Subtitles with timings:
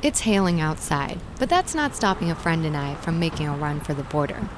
[0.00, 3.80] It's hailing outside, but that's not stopping a friend and I from making a run
[3.80, 4.48] for the border.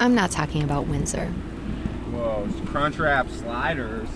[0.00, 1.26] I'm not talking about Windsor.
[1.26, 4.08] Whoa, Crunchwrap sliders.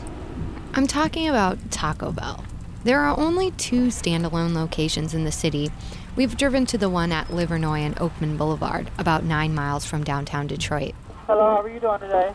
[0.73, 2.45] I'm talking about Taco Bell.
[2.83, 5.71] There are only two standalone locations in the city.
[6.17, 10.49] We've driven to the one at Livernois and Oakman Boulevard, about nine miles from downtown
[10.49, 10.95] Detroit.
[11.29, 12.33] Hello, how are you doing today?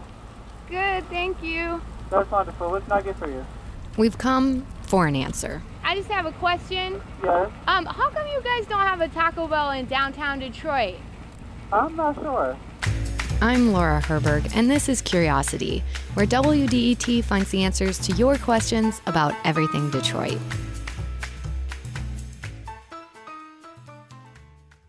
[0.69, 1.81] Good, thank you.
[2.09, 2.69] That's wonderful.
[2.69, 3.45] What can I get for you?
[3.97, 5.61] We've come for an answer.
[5.84, 7.02] I just have a question.
[7.23, 7.52] Yes?
[7.68, 10.96] Um, how come you guys don't have a Taco Bell in downtown Detroit?
[11.71, 12.57] I'm not sure.
[13.42, 15.82] I'm Laura Herberg, and this is CuriosiD,
[16.14, 20.37] where WDET finds the answers to your questions about everything Detroit.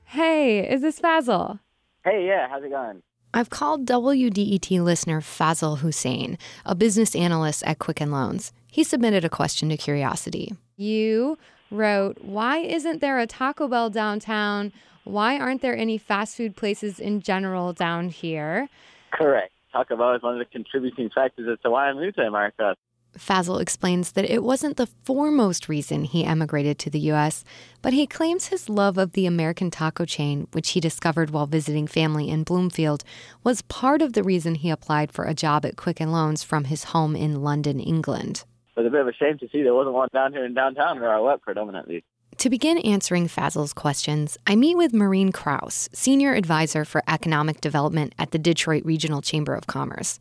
[0.06, 1.60] Hey, is this Fazil?
[2.04, 3.02] Hey, yeah, how's it going?
[3.32, 6.36] I've called WDET listener Fazil Hussein,
[6.66, 8.52] a business analyst at Quicken Loans.
[8.66, 10.56] He submitted a question to CuriosiD.
[10.80, 11.36] You
[11.70, 14.72] wrote, Why isn't there a Taco Bell downtown?
[15.04, 18.70] Why aren't there any fast food places in general down here?
[19.12, 19.52] Correct.
[19.72, 22.76] Taco Bell is one of the contributing factors as to why I moved to America.
[23.14, 27.44] Fazil explains that it wasn't the foremost reason he emigrated to the U.S.,
[27.82, 31.88] but he claims his love of the American taco chain, which he discovered while visiting
[31.88, 33.04] family in Bloomfield,
[33.44, 36.84] was part of the reason he applied for a job at Quicken Loans from his
[36.84, 38.44] home in London, England.
[38.80, 40.54] It was a bit of a shame to see there wasn't one down here in
[40.54, 42.02] downtown where I work predominantly.
[42.38, 48.14] To begin answering Fazil's questions, I meet with Maureen Kraus, Senior Advisor for Economic Development
[48.18, 50.18] at the Detroit Regional Chamber of Commerce.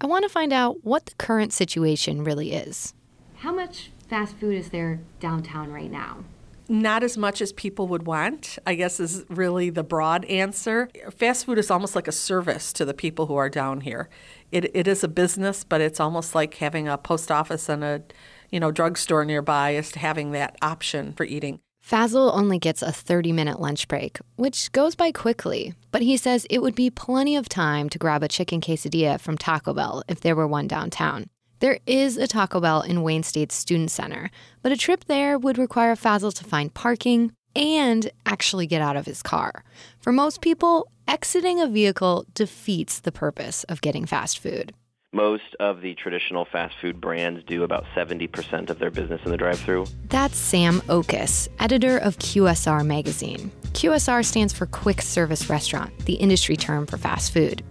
[0.00, 2.94] I want to find out what the current situation really is.
[3.36, 6.24] How much fast food is there downtown right now?
[6.70, 10.90] Not as much as people would want, I guess, is really the broad answer.
[11.16, 14.10] Fast food is almost like a service to the people who are down here.
[14.52, 18.02] It, it is a business, but it's almost like having a post office and a
[18.50, 21.60] you know drugstore nearby is having that option for eating.
[21.80, 26.46] Fazil only gets a 30 minute lunch break, which goes by quickly, but he says
[26.50, 30.20] it would be plenty of time to grab a chicken quesadilla from Taco Bell if
[30.20, 31.30] there were one downtown.
[31.60, 34.30] There is a Taco Bell in Wayne State's Student Center,
[34.62, 39.06] but a trip there would require Fazil to find parking and actually get out of
[39.06, 39.64] his car.
[39.98, 44.72] For most people, exiting a vehicle defeats the purpose of getting fast food.
[45.12, 49.36] Most of the traditional fast food brands do about 70% of their business in the
[49.36, 49.86] drive through.
[50.10, 53.50] That's Sam Oches, editor of QSR Magazine.
[53.72, 57.64] QSR stands for Quick Service Restaurant, the industry term for fast food.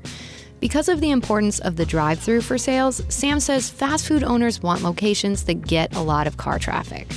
[0.59, 4.61] Because of the importance of the drive through for sales, Sam says fast food owners
[4.61, 7.07] want locations that get a lot of car traffic.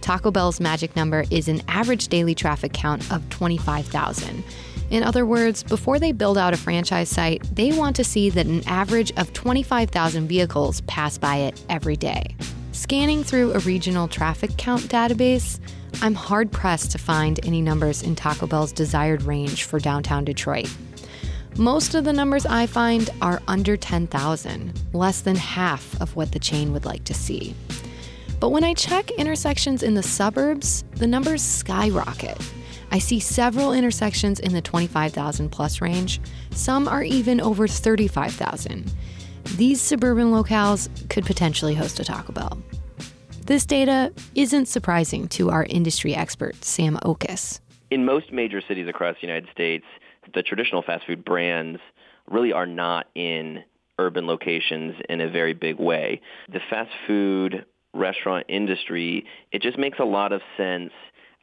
[0.00, 4.44] Taco Bell's magic number is an average daily traffic count of 25,000.
[4.90, 8.46] In other words, before they build out a franchise site, they want to see that
[8.46, 12.36] an average of 25,000 vehicles pass by it every day.
[12.72, 15.58] Scanning through a regional traffic count database,
[16.02, 20.68] I'm hard pressed to find any numbers in Taco Bell's desired range for downtown Detroit.
[21.56, 26.40] Most of the numbers I find are under 10,000, less than half of what the
[26.40, 27.54] chain would like to see.
[28.40, 32.36] But when I check intersections in the suburbs, the numbers skyrocket.
[32.90, 36.20] I see several intersections in the 25,000 plus range.
[36.50, 38.92] Some are even over 35,000.
[39.56, 42.58] These suburban locales could potentially host a Taco Bell.
[43.46, 47.60] This data isn't surprising to our industry expert, Sam Oches.
[47.92, 49.84] In most major cities across the United States,
[50.32, 51.80] the traditional fast food brands
[52.30, 53.64] really are not in
[53.98, 56.20] urban locations in a very big way.
[56.52, 60.92] The fast food restaurant industry, it just makes a lot of sense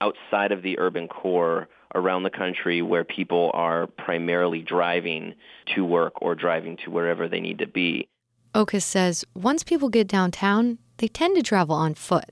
[0.01, 5.33] outside of the urban core around the country where people are primarily driving
[5.75, 8.07] to work or driving to wherever they need to be.
[8.53, 12.29] Oches says once people get downtown, they tend to travel on foot.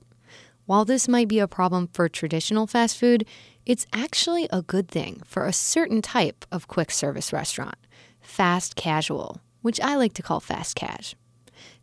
[0.66, 3.26] While this might be a problem for traditional fast food,
[3.70, 7.76] it's actually a good thing for a certain type of quick service restaurant
[8.20, 11.14] fast casual, which I like to call fast cash.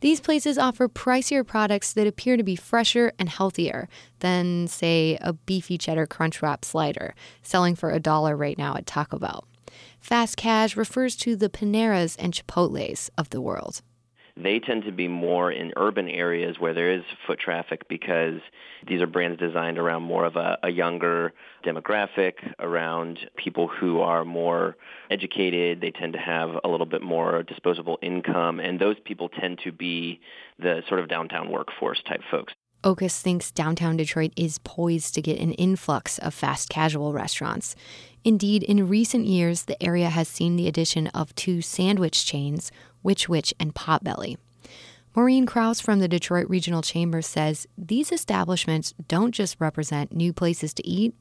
[0.01, 3.87] These places offer pricier products that appear to be fresher and healthier
[4.19, 8.85] than, say, a beefy cheddar crunch wrap slider, selling for a dollar right now at
[8.85, 9.45] Taco Bell.
[10.01, 13.81] Fast cash refers to the Paneras and Chipotles of the world
[14.41, 18.39] they tend to be more in urban areas where there is foot traffic because
[18.87, 21.33] these are brands designed around more of a, a, younger
[21.65, 24.75] demographic, around people who are more
[25.09, 25.81] educated.
[25.81, 29.71] They tend to have a little bit more disposable income, and those people tend to
[29.71, 30.19] be
[30.59, 32.53] the sort of downtown workforce type folks.
[32.83, 37.75] Oches thinks downtown Detroit is poised to get an influx of fast casual restaurants.
[38.23, 42.71] Indeed, in recent years, the area has seen the addition of two sandwich chains,
[43.07, 44.35] Which Wich, and Potbelly.
[45.15, 50.73] Maureen Kraus from the Detroit Regional Chamber says these establishments don't just represent new places
[50.73, 51.15] to eat,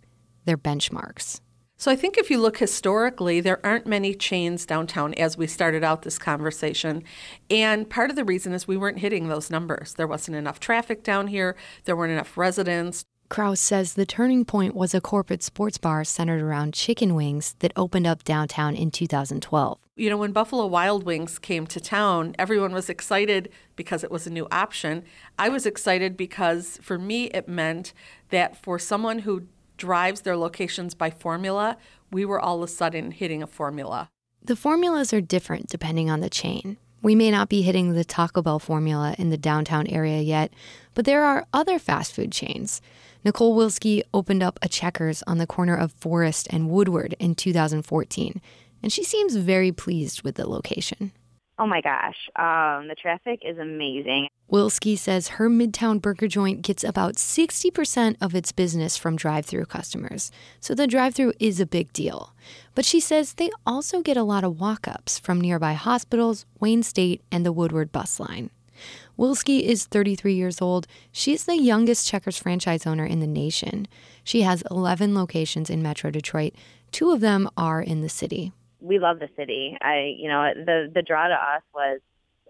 [0.46, 1.40] they're benchmarks.
[1.76, 5.84] So I think if you look historically, there aren't many chains downtown as we started
[5.84, 7.04] out this conversation.
[7.50, 9.94] And part of the reason is we weren't hitting those numbers.
[9.94, 11.54] There wasn't enough traffic down here,
[11.84, 13.04] there weren't enough residents.
[13.28, 17.72] Kraus says the turning point was a corporate sports bar centered around chicken wings that
[17.76, 19.78] opened up downtown in 2012.
[19.96, 24.26] You know, when Buffalo Wild Wings came to town, everyone was excited because it was
[24.26, 25.04] a new option.
[25.38, 27.92] I was excited because for me, it meant
[28.30, 31.76] that for someone who drives their locations by formula,
[32.10, 34.10] we were all of a sudden hitting a formula.
[34.42, 36.76] The formulas are different depending on the chain.
[37.02, 40.52] We may not be hitting the Taco Bell formula in the downtown area yet,
[40.94, 42.80] but there are other fast food chains.
[43.26, 48.40] Nicole Wilski opened up a Checkers on the corner of Forest and Woodward in 2014,
[48.84, 51.10] and she seems very pleased with the location.
[51.58, 54.28] Oh my gosh, um, the traffic is amazing.
[54.48, 59.64] Wilski says her Midtown burger joint gets about 60% of its business from drive through
[59.64, 60.30] customers,
[60.60, 62.32] so the drive through is a big deal.
[62.76, 66.84] But she says they also get a lot of walk ups from nearby hospitals, Wayne
[66.84, 68.50] State, and the Woodward bus line.
[69.18, 70.86] Wilski is 33 years old.
[71.12, 73.86] She's the youngest Checkers franchise owner in the nation.
[74.24, 76.54] She has 11 locations in Metro Detroit.
[76.92, 79.76] Two of them are in the city we love the city.
[79.80, 82.00] I, you know, the the draw to us was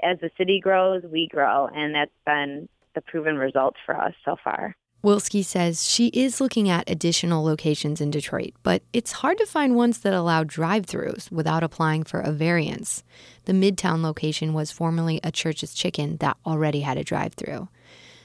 [0.03, 4.37] as the city grows, we grow, and that's been the proven result for us so
[4.43, 4.77] far.
[5.07, 9.77] Wilski says she is looking at additional locations in Detroit, but it's hard to find
[9.77, 13.05] ones that allow drive throughs without applying for a variance.
[13.45, 17.69] The Midtown location was formerly a Church's Chicken that already had a drive through.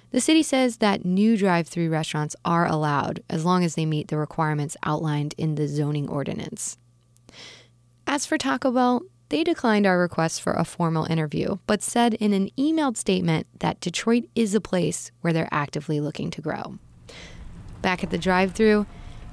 [0.09, 4.07] The city says that new drive through restaurants are allowed as long as they meet
[4.07, 6.79] the requirements outlined in the zoning ordinance.
[8.07, 12.33] As for Taco Bell, they declined our request for a formal interview, but said in
[12.33, 16.77] an emailed statement that Detroit is a place where they're actively looking to grow.
[17.81, 18.85] Back at the drive through,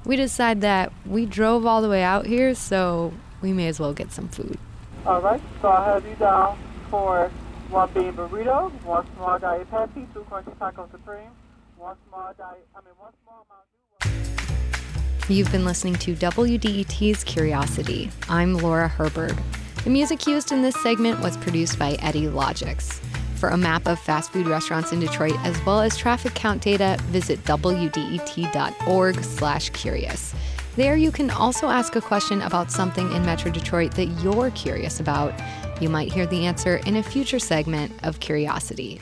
[0.05, 3.11] we decide that we drove all the way out here, so
[3.41, 4.57] we may as well get some food.
[5.05, 6.57] All right, so I have you down
[6.89, 7.29] for
[7.69, 11.31] one bean burrito, one small diet Pepsi, two crunchy taco supreme,
[11.75, 14.37] one small diet, I mean, one small Mountain
[15.27, 15.33] Dew.
[15.33, 18.11] You've been listening to WDET's CuriosiD.
[18.29, 19.37] I'm Laura Herberg.
[19.83, 22.99] The music used in this segment was produced by Eddie Logix.
[23.35, 26.97] For a map of fast food restaurants in Detroit as well as traffic count data,
[27.03, 30.35] visit wdet.org/curious.
[30.75, 34.99] There you can also ask a question about something in Metro Detroit that you're curious
[34.99, 35.33] about.
[35.81, 38.99] You might hear the answer in a future segment of CuriosiD.